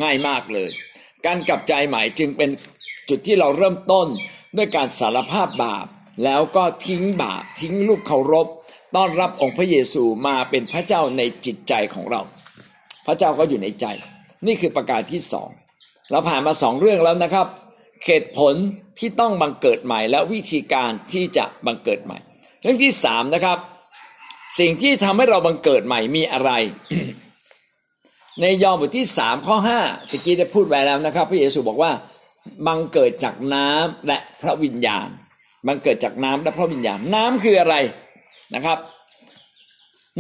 [0.03, 0.71] ง่ายมากเลย
[1.27, 2.51] การกลับใจใหม่จึงเป็น
[3.09, 4.07] จุดที่เราเริ่มต้น
[4.57, 5.87] ด้วยการสารภาพบาป
[6.25, 8.47] แล้วก็ทิ้งบาปทิ้งลูกเคารพ
[8.97, 12.23] ต้อนรับองค์พระเยซูมาเป็นพระเจ้าในจิตใจของเรา
[13.07, 13.87] พระเจ้าก็อยู่ในใจ
[14.47, 15.49] นี่คือประการที่สอง
[16.11, 17.47] เราผ่านมาสองเรื่องแล้วนะครับ
[18.05, 18.55] เหตุผล
[18.99, 22.19] ที่ต้องบังเกิดใหม่ และวิธีการที่จะบังเกิดใหม่
[22.63, 23.59] เรื่องที่สามนะครับ
[24.59, 26.51] สิ่งที่ทำให้เราบังเกิดใหม่มีอะไร
[28.41, 31.93] ในยอห์นบทที่สามข้อห้าตะกี้ได้พูดไปแล้วนะครับ พระเยซูบอกว่า
[32.67, 35.09] บังเกิดจากน้ำและพระวิญญาณ
[35.67, 37.75] บังเกิดจากน้ำและพระวิญญาณ น้ำคืออะไร
[38.55, 38.79] นะครับ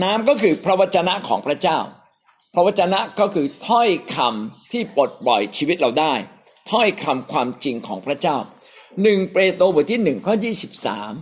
[0.03, 1.79] น้ำก็คือพระวจนะของพระเจ้า
[2.55, 6.15] พระวจนะก็คือถ้อยคำที่ปลดปล่อยชีวิตเราได้
[6.71, 8.37] ถ้อยคำความจริงของพระเจ้า
[9.03, 11.13] หนึ่งเปโตรบทที่หนึ่งข้อยี่สิบสาม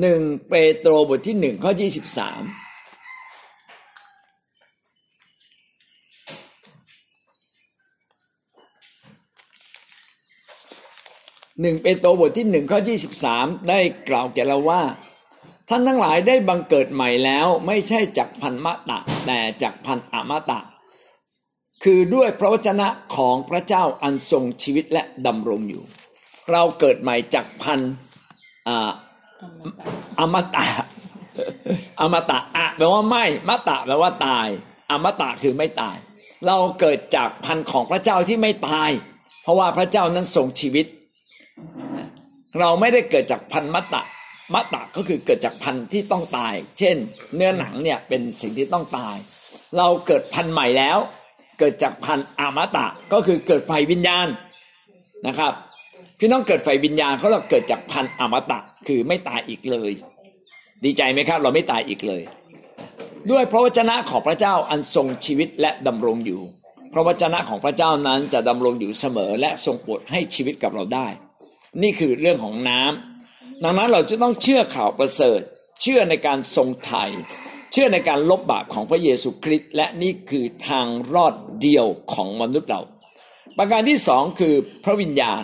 [0.00, 2.42] หนึ่งเปโตรบทที่หนึ่งข้อยี่สิบสาม
[11.60, 14.82] หนึ่งเปโตรบทที่หนึ่งข้อยี่สิบสามได้กล่าวแก่เราว่า
[15.68, 20.60] ท่านทั้งหลายได้บังเกิดใหม่แล้วไม่ใช่จากพันมะตะ แต่จากพันอมตะ
[21.84, 25.82] คือด้วยพระวจนะของพระเจ้าอันทรงชีวิตและดำรงอยู่
[26.52, 27.80] เราเกิดใหม่จากพัน
[30.18, 30.66] อมตะ
[32.00, 34.48] อมตะอะแปลว่าไม่มะตะแปลว่าตาย
[34.90, 35.96] อมตะคือไม่ตาย
[36.46, 38.90] เราเกิดจากพันของพระเจ้าที่ไม่ตาย
[39.42, 40.86] เพราะว่าพระเจ้านั้นทรงชีวิต
[42.60, 44.02] เราไม่ได้เกิดจากพันมัตตะ
[44.54, 46.96] มัตตะก็คือเกิดจากพันที่ต้องตาย เช่น
[47.34, 49.16] เนื้อหนังเนี่ยเป็นสิ่งที่ต้องตาย
[49.76, 50.98] เราเกิดพันใหม่แล้ว
[51.58, 54.26] เกิดจากพันอมตะก็คือเกิดไฟวิญญาณ
[55.26, 55.52] นะครับ
[56.18, 59.92] พี่น้องเกิดไฟวิญญาณเขาเราเกิดจากพันอมตะคือไม่ตายอีกเลย
[60.84, 62.22] ดีใจไหมครับ เราไม่ตายอีกเลย
[63.30, 66.40] ด้วยพระวจนะของพระเจ้าอันทรงชีวิตและดำรงอยู่
[66.92, 71.06] พระวจนะของพระเจ้านั้นจะดำรงอยู่เสมอและทรงโปรดให้ชีวิตกับเราได้
[71.82, 75.40] นี่คือเรื่องของน้ำดังนั้นเราจะต้องเชื่อข่าวประเสริฐ
[75.82, 77.04] เชื่อในการทรงไถ่
[77.72, 82.80] เชื่อในการลบบาปของพระเยซูคริสต์และนี่คือทางรอดเดียวของมนุษย์เรา
[83.58, 85.42] ประการที่สองคือพระวิญญาณ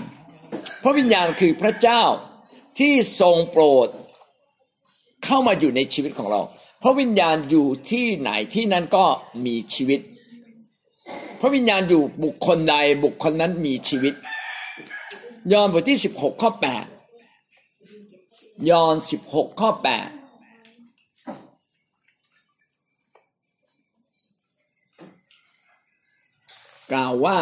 [0.82, 2.02] พระวิญญาณคือพระเจ้า
[2.78, 3.88] ที่ทรงโปรด
[5.24, 6.40] เข้ามาอยู่ในชีวิตของเรา
[6.82, 9.04] พระวิญญาณอยู่ที่ไหนที่นั้นก็
[9.46, 10.00] มีชีวิต
[11.40, 14.14] พระวิญญาณอยู่บุคคลใดบุคคลนั้นมีชีวิต
[15.52, 16.86] ยอห์นบทที่สิบหกข้อแปด
[18.70, 20.10] ยอห์นสิบหกข้อแปด
[26.92, 27.38] กล่าวว่า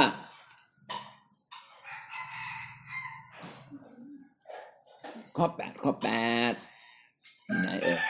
[5.36, 6.08] ข้อแปดข้อแป
[6.50, 6.52] ด
[7.60, 8.00] ไหนเอ่ย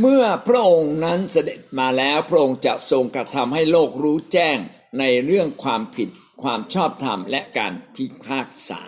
[0.00, 4.58] เมื่อพระองค์นั้นเสด็จมาแล้วพระองค์จะทรงกระทำให้โลกรู้แจ้ง
[4.98, 6.08] ในเรื่องความผิด
[6.42, 8.82] ความชอบธรรมและการพิพากษา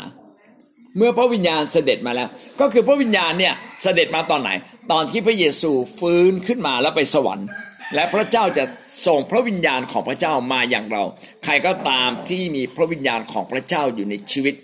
[0.97, 2.29] เมื่อพระวิญญาณเสด็จมาแล้ว
[2.61, 4.51] ก็คือพระวิญญาณเนี่ยเสด็จมาตอนไหน
[4.93, 5.71] ตอนที่พระเยซู
[6.01, 7.47] ฟื้นขึ้นมาแล้วไปสวรรค์
[7.95, 8.65] และพระเจ้าจะ
[9.07, 11.05] ส่งพระวิญญาณของพระเจ้ามาอย่างเรา
[11.45, 14.55] ใครก็ตามที่มีพระวิญญาณของพระเจ้าอยู่ในชีวิต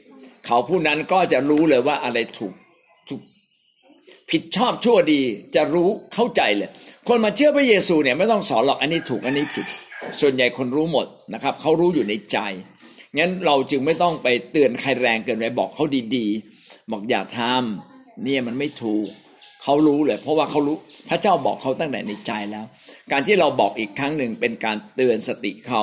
[0.47, 2.55] เขาผู้นั้นก็จะรู้เลยว่าอะไรถูก
[3.09, 3.21] ถูก
[4.31, 5.21] ผิดชอบชั่วดี
[5.55, 6.71] จะรู้เข้าใจเลย
[7.09, 9.67] คนมาเชื่อพระเยซูเนี่ยไม่ต้องสอนหรอกอันนี้ถูกอันนี้ผิด
[10.21, 12.39] ส่วนใหญ่คนรู้หมดนะครับ เขารู้อยู่ในใจ
[13.19, 15.85] งั้นเราจึงไม่ต้องไปเตือนใครแรงเกินไปบอกเขา
[16.17, 19.09] ดีๆ บอกอย่าทำเนี่ยมันไม่ถูก
[19.63, 20.77] เขารู้เลย เพราะว่าเขารู้
[21.09, 22.65] พระเจ้าบอกเขาตั้งแต่ในใจแล้ว
[23.13, 25.83] การที่เราบอกอีกครั้งหนึ่งเป็นการเตือนสติเขา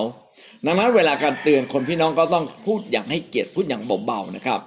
[0.65, 4.59] ดังนั้นเวลาการเตือนคนพี่น้องก็ต้องพูดอย่างให้เกียรติพูดอย่างเบาๆนะครับ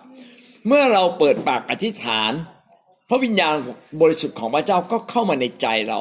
[0.67, 2.33] เมื่อเราเปิดปากอธิษฐาน
[3.09, 3.55] พระวิญญาณ
[4.01, 6.01] บริสุทธิ์ของพระเจ้าก็เข้ามาในใจเรา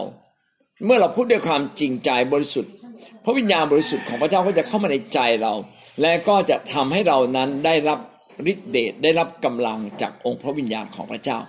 [0.86, 2.72] เมื่อเราพูดด้วยความจริงใจบริสุทธิ์
[3.26, 5.54] พระวิญญาณบริสุทธิ์ของพระเจ้าก็จะเข้ามาในใจเรา
[6.02, 8.00] และก็จะทำให้เรานั้นได้รับ
[8.52, 11.40] ฤทธิเดชได้รับกำลังจากองค์พระวิญญาณของพระเจ้า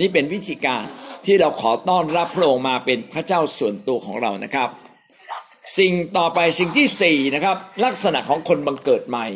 [0.00, 0.84] นี่เป็นวิธีการ
[1.24, 4.68] ที่เราขอต้อนรับพระองค์มาเป็นพระเจ้าส่วนตัวของเรานะครับ
[5.78, 9.26] สิ่งต่อไปสิ่งที่สี่นะครับ ลักษณะของคนบังเกิดใหม่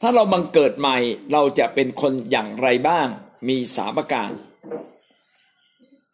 [0.00, 0.96] ถ้าเราบังเกิดใหม่
[1.32, 3.06] เราจะเป็นคนอย่างไรบ้าง
[3.48, 4.30] มีสามประการ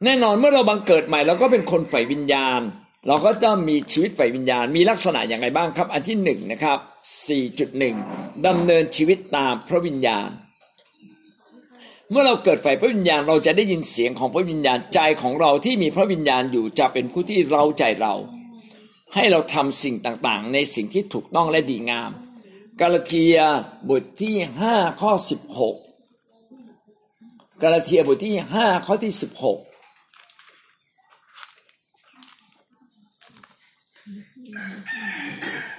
[0.05, 2.61] แน่นอนเมื่อเราบังเกิดใหม่เราก็เป็นคนใฝ่วิญญาณ
[3.07, 6.79] เราก็จะมีชีวิตฝ่ายวิญญาณมีลักษณะอย่างไรบ้างครับ อันที่หนึ่งนะครับ
[7.63, 10.29] 4.1ดำเนินชีวิตตามพระวิญญาณ
[12.11, 18.15] เมื่อเราเกิดฝ่ายพระวิญญาณเราจะได้ยินเสียงของพระวิญญาณใจของเราที่มีพระวิญญาณอยู่จะเป็นผู้ที่เราใจเรา
[19.15, 22.11] ให้เราทำสิ่งต่างๆ ในสิ่งที่ถูกต้องและดีงาม
[22.81, 23.37] กาลาเทีย
[23.91, 24.37] บทที่
[24.69, 25.13] 5ข้อ
[25.93, 29.68] 16 กาลาเทียบทที่5ข้อที่ 16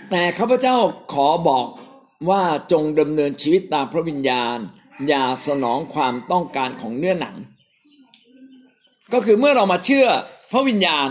[0.10, 0.78] แต่ข้าพเจ้า
[1.14, 1.68] ขอบอก
[2.30, 4.58] ว่าจงดำเนินชีวิตตามพระวิญญาณ
[5.08, 7.36] อย่าสนองความต้องการของเนื้อหนัง
[9.14, 10.08] ก็คือเมื่อเรามาเชื่อ
[10.52, 11.08] พระวิญญาณ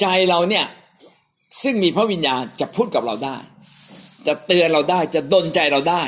[0.00, 0.66] ใจเราเนี่ย
[1.62, 3.36] ซึ่งมีพระวิญญาณจะพูดกับเราได้
[4.26, 6.02] จะเตือนเราได้จะดนใจเราได้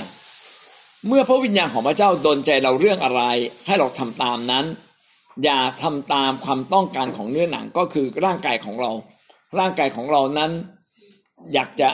[1.08, 3.22] เมื่อพระวิญญาณของพระเจ้าดนใจเราเรื่องอะไร
[3.66, 4.64] ให้เราทำตามนั้น
[5.44, 8.90] อย่าทำตามความต้องการของเนื้อหนังก็คือร่างกายของเรา
[9.58, 10.50] ร่างกายของเรานั้น
[11.54, 11.88] อยากจะ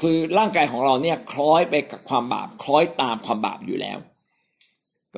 [0.00, 3.98] คือร่างกายของเราเนี่ยคล้อยไปกับความบาป คล้อยตามความบาปอยู่แล้ว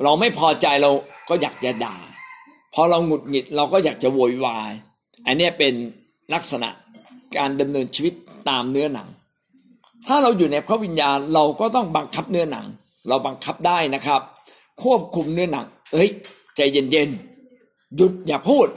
[0.03, 0.91] เราไม่พอใจเรา
[1.29, 1.97] ก็อยากจะด่า
[2.73, 4.71] พอเราหงุดหงิดเราก็อยากจะโวยวาย
[5.25, 5.73] อันนี้เป็น
[6.33, 6.69] ลักษณะ
[7.37, 8.13] การดำเนินชีวิต
[8.49, 9.09] ตามเนื้อหนัง
[10.07, 12.65] ถ้าเราอยู่ในพระวิญญาณเราก็ต้องบังคับเนื้อหนัง
[13.07, 14.21] เราบังคับได้นะครับ
[14.83, 16.09] ควบคุมเนื้อหนัง เอ้ย
[16.55, 18.67] ใจเย็นๆหยุดอย่าพูด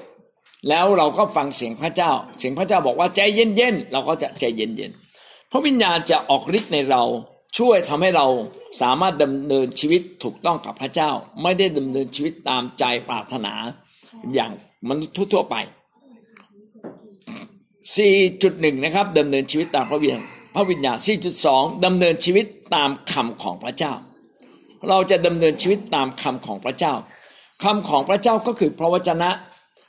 [0.69, 7.03] แล้วเราก็ฟังเสียงพระเจ้า เสียงพระเจ้าบอกว่าใจเย็นๆ เราก็จะใจเย็นๆ พระวิญญาณจะออกฤทธิ์ในเรา
[7.59, 8.27] ช่วยทำให้เรา
[8.81, 11.11] สามารถดำเนินชีวิตถูกต้องกับพระเจ้า
[11.43, 13.55] ไม่ได้ดำเนินชีวิตตามใจปรารถนา
[14.35, 14.53] อย่าง
[14.89, 15.57] มนุษย์ทั่วไป
[18.01, 20.23] 4.1 นะครับดำเนินชีวิตตามพระวิญญาณ
[20.55, 20.97] พระวิญญาณ
[21.41, 23.93] 4.2 ดำเนินชีวิตตามคำของพระเจ้า
[24.89, 26.95] เราจะดำเนินชีวิตตามคำของพระเจ้า
[27.65, 29.31] คำของพระเจ้าก็คือพระวจนะ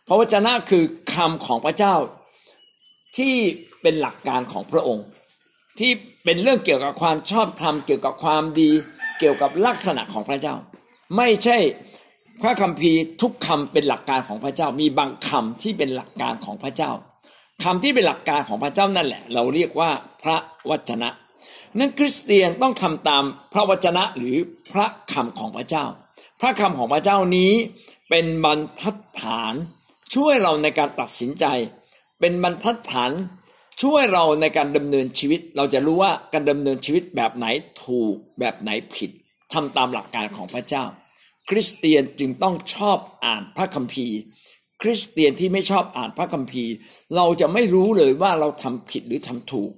[0.08, 1.96] พระวจนะคือคำของพระเจ้า
[3.18, 3.36] ที่
[3.82, 5.06] เป็นหลักการของพระองค์
[5.80, 5.92] ที่
[6.24, 8.70] เป็นเรื่องเกี่ยวกับความชอบธรรมเกี่ยวกับความดี
[9.20, 10.56] เกี่ยวกับลักษณะของพระเจ้า
[11.18, 11.58] ไม่ใช่
[12.42, 16.92] พระคัมภีร์ทุกคำเป็นหลักการของพระเจ้า มีบางคำที่เป็นหลักการของพระเจ้า
[17.63, 19.89] คำที่เป็นหลักการของพระเจ้านั่นแหละ เราเรียกว่า
[20.24, 20.38] พระ
[20.70, 21.10] วจนะ
[21.78, 24.38] นั้นคริสเตียนต้องทำตามพระวจนะหรือ
[24.72, 25.86] พระคำของพระเจ้า
[26.42, 27.52] พระคำของพระเจ้านี้
[28.10, 29.54] เป็นบรรทัดฐาน
[30.13, 31.45] ช่วยเราในการตัดสินใจ
[32.19, 33.12] เป็นบรรทัดฐาน
[33.82, 37.45] ช่วยเราในการดำเนินชีวิต เราจะรู้ว่าการดำเนินชีวิตแบบไหน
[37.84, 39.12] ถูกแบบไหนผิด
[39.54, 40.84] ทำตามหลักการของพระเจ้า
[41.49, 44.17] คริสเตียนจึงต้องชอบอ่านพระคัมภีร์
[44.82, 46.71] คริสเตียนที่ไม่ชอบอ่านพระคัมภีร์
[47.15, 49.71] เราจะไม่รู้เลยว่าเราทำผิดหรือทำถูก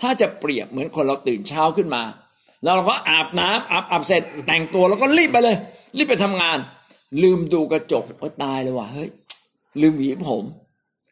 [0.00, 2.02] ถ้าจะเปรียบเหมือนคนเราตื่นเช้าขึ้นมา
[2.64, 5.56] แล้วเราก็อาบน้ำอาบอาบเสร็จแต่งตัวแล้วก็รีบไปเลย
[5.96, 6.58] รีบไปทำงาน
[7.22, 9.10] ลืมดูกระจกก็ตายเลยว่ะเฮ้ย
[9.80, 10.44] ลืมหวีผม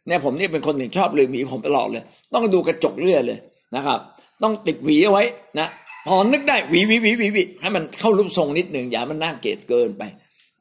[0.07, 3.39] เนี่ยผมนี่เป็นคนที่ชอบลืมหวีผมตลอดเลย ต้องดูกระจกเรื่อยเลย
[3.77, 3.99] นะครับ
[4.43, 5.25] ต้องติดหวีเอาไว้
[5.59, 5.69] นะ
[6.07, 10.03] พอนึกได้หวีหวีหวีหวีให้มันเข้ารูปทรงนิดหนึ่งอย่ามันน่าเกลียดเกินไป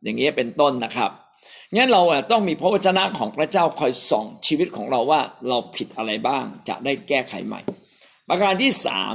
[0.04, 1.12] อย่างเงี้ยเป็นต้นนะครับ
[1.74, 7.62] งั้นเราต้องมีพระวจนะของพระเจ้าคอยส่องชีวิตของเราว่าเราผิดอะไรบ้างจะได้แก้ไขใหม่
[8.30, 9.14] ประการที่สาม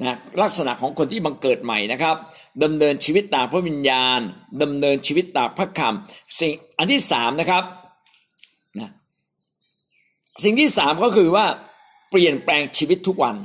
[0.00, 2.16] นะลักษณะของคนที่บังเกิดใหม่นะครับ
[2.62, 4.20] ดำเนินชีวิตตามพระวิญญาณ
[4.62, 7.64] ดำเนินชีวิตตามพระคำสิ่งอันที่สามนะครับ
[10.42, 11.46] สิ่งที่สามก็คือว่า
[12.10, 13.36] เปลี่ยนแปลงชีวิตทุกวัน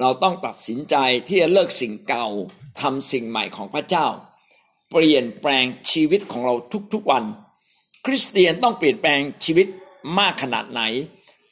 [0.00, 0.94] เราต้องตัดสินใจ
[1.26, 2.26] ที่จะเลิกสิ่งเก่า
[2.80, 4.06] ทำสิ่งใหม่ของพระเจ้า
[4.90, 6.54] เปลี่ยนแปลงชีวิตของเรา
[6.92, 7.24] ทุกๆวัน
[8.04, 9.66] คริสเตียนต้องเปลี่ยนแปลงชีวิต
[10.18, 10.82] มากขนาดไหน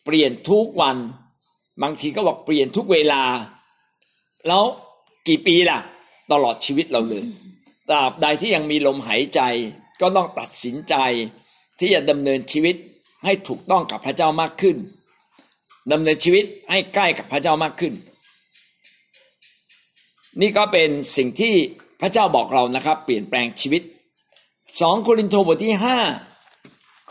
[0.05, 0.97] เปลี่ยนทุกวัน
[1.83, 3.23] บางทีก็บอกเปลี่ยนทุกเวลา
[4.47, 4.65] แล้ว
[5.29, 5.79] กี่ปีล่ะ
[6.33, 7.25] ตลอดชีวิตเราเลย
[7.89, 9.41] ตราบใดที่ยังมีลมหายใจ
[10.01, 10.95] ก็ต้องตัดสินใจ
[11.79, 12.77] ที่จะดำเนินชีวิต
[13.25, 14.77] ให้ถูกต้องกับพระเจ้ามากขึ้น
[15.93, 17.95] ดำเนินชีวิตให้ใกล้กับพระเจ้ามากขึ้น
[20.41, 21.55] นี่ก็เป็นสิ่งที่
[22.01, 23.83] พระเจ้าบอกเรานะครับ เปลี่ยนแปลงชีวิต
[24.81, 25.99] สองโครินโตบทที่ห้า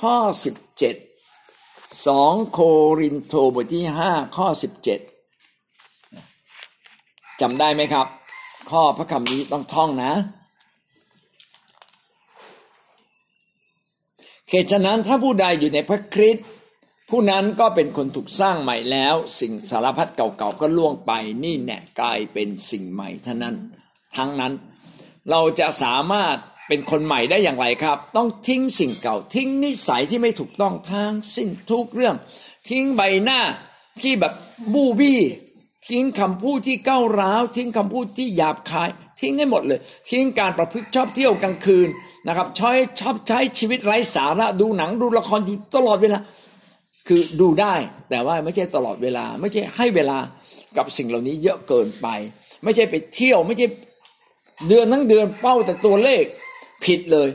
[0.02, 0.16] ข้อ
[0.46, 0.96] สิบเจ็ด
[2.08, 2.60] สองโค
[3.00, 5.00] รินโตบทที่ห้าข้อสิบเจ็ด
[7.42, 8.08] จำได้ไหมครับ
[8.72, 10.12] ข้อพระคำนี้ต้องท่องนะ
[14.50, 16.44] เหตุฉะนั้นถ้าผู้ใดอยู่ในพระคริสต์
[17.10, 21.12] ผู้นั้นก็เป็นคนถูกสร้างใหม่แล้ว สิ่งสารพัดเก่าๆก็ล่วงไป
[21.44, 23.56] นี่แน่กลายเป็นสิ่งใหม่เท่านั้น
[24.16, 24.54] ทั้งนั้น
[25.30, 26.36] เราจะสามารถ
[26.68, 32.16] เป็นคนใหม่ได้อย่างไรครับ ต้องทิ้งสิ่งเก่า ทิ้งนิสัยที่ไม่ถูกต้องทางสิ้นทุกเรื่อง
[32.70, 33.42] ทิ้งใบหน้า
[34.02, 34.34] ที่แบบ
[34.74, 35.22] บูบี้
[35.90, 38.90] ทิ้งคำพูดที่ก้าวร้าว ทิ้งคำพูดที่หยาบคาย
[39.22, 41.88] ทิ้งให้หมดเลย ทิ้งการประพฤติชอบเที่ยวกลางคืน
[42.28, 46.20] นะครับชอยชอบใช้ชีวิตไร้สาระดูหนังดูละครอยู่ตลอดเวลา
[47.08, 47.76] คือดูได้
[48.10, 50.18] แต่ว่าไม่ใช่ตลอดเวลา ไม่ใช่ให้เวลา
[50.78, 52.08] กับสิ่งเหล่านี้เยอะเกินไป
[52.64, 53.68] ไม่ใช่ไปเที่ยวไม่ใช่
[54.68, 56.24] เดือนทั้งเดือนเป้าแต่ตัวเลข
[56.84, 57.30] ผิดเลย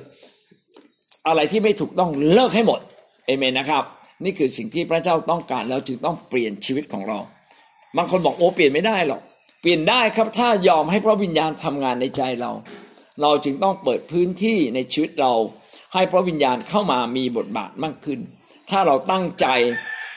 [1.29, 2.81] อะไรที่ไม่ถูกต้องเลิกให้หมด
[3.27, 3.85] เอเมนนะครับ
[4.25, 7.19] นี่คือสิ่งที่พระเจ้าต้องการแล้วจึงต้องเปลี่ยนชีวิตของเรา
[7.97, 9.21] บางคนบอกโอ้เปลี่ยนไม่ได้หรอก
[9.65, 12.53] เปลี่ยนได้ครับถ้ายอมให้พระวิญญาณทำงานในใจเรา
[13.23, 15.33] เราจึงต้องเปิดพื้นที่ในชีวิตเรา
[15.95, 18.21] ให้พระวิญญาณเข้ามามีบทบาทมากขึ้น
[18.71, 19.47] ถ้าเราตั้งใจ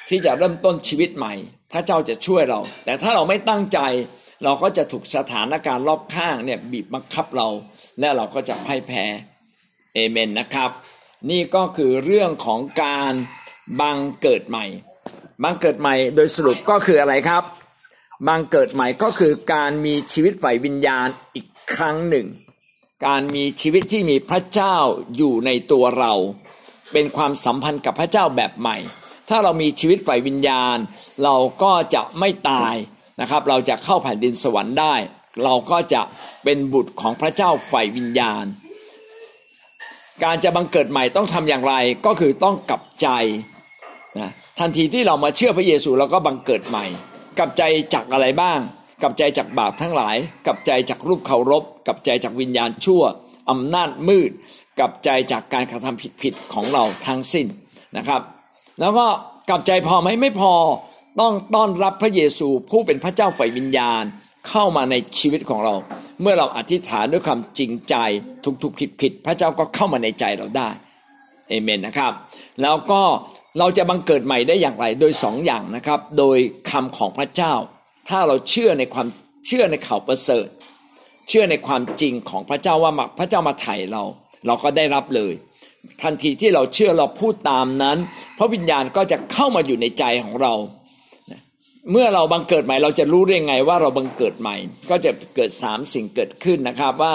[0.10, 1.34] ที่จะเริ่มต้นชีวิตใหม่
[1.71, 3.79] พระเจ้าจะช่วยเรา แต่ถ้าเราไม่ตั้งใจ
[4.43, 7.47] เราก็จะถูกสถานการณ์รอบข้างเนี่ยบีบบังคับเรา
[7.99, 9.03] และเราก็จะพ่ายแพ้
[9.93, 10.71] เอเมนนะครับ
[11.29, 13.13] นี่ก็คือเรื่องของการ
[13.81, 14.65] บังเกิดใหม่
[15.43, 17.43] บังเกิดใหม่โดยสรุปก็คืออะไรครับ
[18.28, 22.28] บังเกิดใหม่ก็คือการมีชีวิตฝ่ายวิญญาณอีกครั้งหนึ่ง
[23.08, 24.78] การมีชีวิตที่มีพระเจ้า
[25.15, 26.13] อยู่ในตัวเรา
[26.93, 28.78] เป็นความสัมพันธ์กับพระเจ้าแบบใหม่
[29.30, 30.78] ถ้าเรามีชีวิตฝ่ายวิญญาณ
[31.23, 32.75] เราก็จะไม่ตาย
[33.21, 34.95] นะครับ เราจะเข้าแผ่นดินสวรรค์ได้
[35.43, 36.01] เราก็จะ
[36.43, 38.45] เป็นบุตรของพระเจ้าฝ่ายวิญญาณ
[40.23, 41.75] การจะบังเกิดใหม่ต้องทำอย่างไร
[42.06, 43.08] ก็คือต้องกลับใจ
[44.19, 46.86] นะทันทีที่เรามาเชื่อพระเยซูเราก็บังเกิดใหม่
[47.39, 48.59] กับใจจากอะไรบ้าง
[49.03, 50.17] กับใจจากบาปทั้งหลาย
[50.47, 53.03] กับใจจากรูปเคารพ กับใจจากวิญญาณชั่ว
[53.49, 54.31] อำนาจมืด
[54.79, 57.47] กับใจจากการกระทำผิดๆของเราทั้งสิ้น
[57.97, 58.21] นะครับ
[58.79, 59.05] แล้วก็
[59.49, 60.53] กับใจพอไหมไม่พอ
[61.19, 64.03] ต้องต้อนรับพระเยซูผู้เป็นพระเจ้าฝ่ายวิญญาณ
[64.49, 65.73] เข้ามาในชีวิตของเรา
[66.21, 67.95] เมื่อเราอธิษฐานด้วยความจริงใจ
[68.63, 70.69] ทุกๆผิดผิดพระเจ้าก็เข้ามาในใจเราได้
[71.49, 72.13] เอเมนนะครับ
[72.61, 73.01] แล้วก็
[73.59, 76.37] เราจะบังเกิดใหม่ได้อย่างไร โดยสองอย่างนะครับ โดย
[76.71, 77.53] คำของพระเจ้า
[78.09, 79.07] ถ้าเราเชื่อในความ
[79.47, 80.47] เชื่อในข่าวประเสริฐ
[81.29, 84.03] เชื่อในความจริงของพระเจ้าว่าพระเจ้ามาไถ่เรา
[84.45, 85.33] เราก็ได้รับเลย
[86.01, 87.97] ทันทีที่เราเชื่อเราพูดตามนั้น
[88.37, 90.53] พระวิญญาณก็จะเข้ามาอยู่ในใจของเรา
[91.91, 94.55] เมื่อเราบังเกิดใหม่เราจะรู้ได้ไงว่าเราบังเกิดใหม่
[94.89, 97.13] ก็จะเกิดสามสิ่งเกิดขึ้นนะครับ ว่า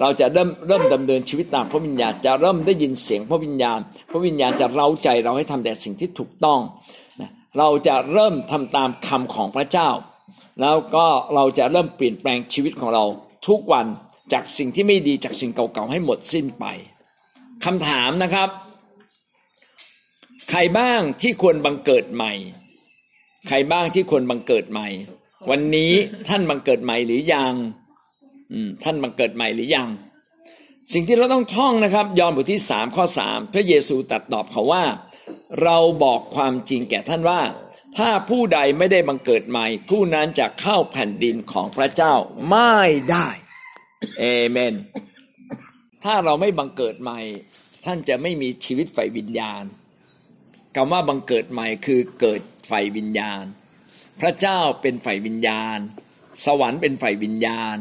[0.00, 3.78] เราจะเริ่มเริ่มดำเนินชีวิตตามพระวิญญาณจะเริ่มได้ยินเสียงพระวิญญาณ
[4.10, 6.60] พระวิญญาณจะเร้าใจเราให้ทำแต่สิ่งที่ถูกต้อง
[7.58, 9.88] เราจะเริ่มทำตามคำของพระเจ้า
[10.60, 13.04] แล้วก็เราจะเริ่มเปลี่ยนแปลงชีวิตของเรา
[13.48, 13.86] ทุกวัน
[14.32, 16.64] จากสิ่งที่ไม่ดีจากสิ่งเก่าๆให้หมดสิ้นไป
[17.64, 18.48] คำถามนะครับ
[20.50, 22.32] ใครบ้างที่ควรบังเกิดใหม่
[23.48, 24.88] ใครบ้างที่ควรบังเกิดใหม่
[25.50, 25.92] วันนี้
[26.28, 27.54] ท่านบังเกิดใหม่หรือยัง
[28.84, 29.88] ท่านบังเกิดใหม่หรือยัง
[30.92, 34.84] สิ่งที่เราต้องท่องนะครับ ยอห์นบทที่สามข้อสามพระเยซูตรัสตอบเขาว่า
[35.62, 37.40] เราบอกความจริงแก่ท่านว่า
[37.96, 42.14] ถ้าผู้ใดไม่ได้บังเกิดใหม่ ผู้นั้นจะเข้าแผ่นดินของพระเจ้า
[42.50, 42.78] ไม่
[43.10, 43.28] ได้
[44.18, 44.74] เอเมน
[46.04, 47.20] ถ้าเราไม่บังเกิดใหม่
[47.84, 49.64] ท่านจะไม่มีชีวิตฝ่ายวิญญาณ
[50.74, 53.44] คำว่าบังเกิดใหม่คือเกิด ฝ่ายวิญญาณ
[54.20, 55.78] พระเจ้าเป็นฝ่ายวิญญาณ
[56.44, 57.76] สวรรค์เป็นฝ่ายวิญญาณ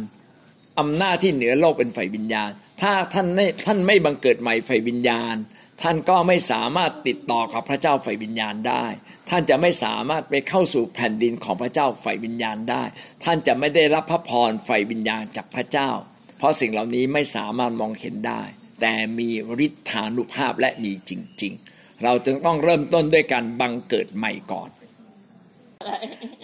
[0.79, 2.49] อำนาจที่เหนือโลกเป็นฝ่ายวิญญาณ
[2.81, 5.35] ถ้าท่านไม่ท่านไม่บังเกิดใหม่ฝ่ายวิญญาณ
[5.81, 8.85] ท่านก็ไม่สามารถติดต่อกับพระเจ้าฝ่ายวิญญาณได้
[9.29, 12.83] ท่านจะไม่สามารถไปเข้าสู่แผ่นดินของพระเจ้าฝ่ายวิญญาณได้
[13.23, 15.89] ท่านจะไม่ได้รับพระพรฝ่ายวิญญาณจากพระเจ้า
[16.37, 18.41] เพราะสิ่งเหล่านี้ไม่สามารถมองเห็นได้
[18.81, 19.29] แต่มี
[19.65, 21.11] ฤทธานุภาพและมีจ
[21.43, 21.70] ริง ๆ
[22.03, 24.69] เราจึงต้องเริ่มต้นด้วยการบังเกิดใหม่ก่อน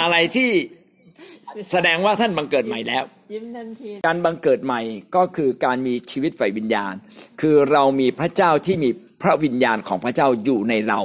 [0.01, 0.49] อะไรที่
[1.71, 3.03] แสดงว่าท่านบังเกิดใหม่แล้ว
[4.07, 4.81] การบังเกิดใหม่
[5.15, 6.93] ก็คือการมีชีวิตฝ่ายวิญญาณ
[7.41, 8.89] คือเรามีพระเจ้าที่มี
[9.21, 11.01] พระวิญญาณของพระเจ้าอยู่ในเรา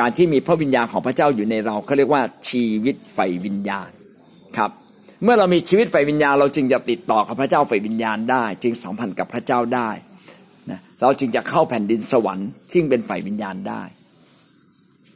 [0.00, 3.90] การที่มีพระวิญญาณของพระเจ้าอยู่ในเราเขาเรียกว่าชีวิตฝ่ายวิญญาณ
[4.56, 4.70] ครับ
[5.22, 9.90] เมื่อเรามีชีวิตฝ่ายวิญญาณ เราจึงจะติดต่อกับพระเจ้าฝ่ายวิญญาณได้ จึงสัมพันธ์กับพระเจ้าได้
[11.00, 13.82] เราจึงจะเข้าแผ่นดินสวรรค์ที่เป็นฝ่ายวิญญาณได้